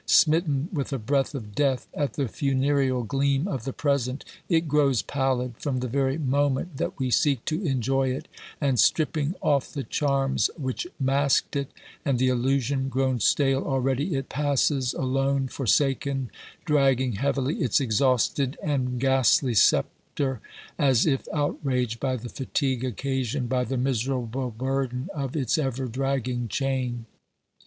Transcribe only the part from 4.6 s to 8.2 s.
grows pallid from the very moment that we seek to enjoy